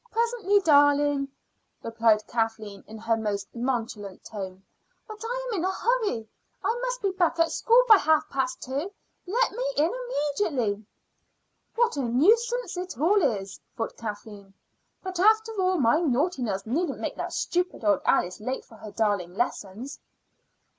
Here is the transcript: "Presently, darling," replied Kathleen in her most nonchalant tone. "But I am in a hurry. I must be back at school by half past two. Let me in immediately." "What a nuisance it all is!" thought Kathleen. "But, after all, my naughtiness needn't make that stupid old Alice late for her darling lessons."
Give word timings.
"Presently, 0.11 0.59
darling," 0.61 1.27
replied 1.83 2.25
Kathleen 2.25 2.83
in 2.87 2.97
her 2.97 3.15
most 3.15 3.47
nonchalant 3.53 4.23
tone. 4.23 4.63
"But 5.07 5.21
I 5.23 5.47
am 5.51 5.59
in 5.59 5.63
a 5.63 5.71
hurry. 5.71 6.27
I 6.63 6.75
must 6.79 7.03
be 7.03 7.11
back 7.11 7.37
at 7.37 7.51
school 7.51 7.83
by 7.87 7.97
half 7.99 8.27
past 8.27 8.63
two. 8.63 8.91
Let 9.27 9.51
me 9.51 9.63
in 9.77 9.93
immediately." 10.39 10.87
"What 11.75 11.97
a 11.97 12.01
nuisance 12.01 12.77
it 12.77 12.97
all 12.99 13.21
is!" 13.21 13.59
thought 13.77 13.95
Kathleen. 13.95 14.55
"But, 15.03 15.19
after 15.19 15.51
all, 15.61 15.77
my 15.77 15.99
naughtiness 15.99 16.65
needn't 16.65 16.97
make 16.99 17.15
that 17.17 17.31
stupid 17.31 17.83
old 17.85 18.01
Alice 18.03 18.39
late 18.41 18.65
for 18.65 18.77
her 18.77 18.89
darling 18.89 19.35
lessons." 19.35 19.99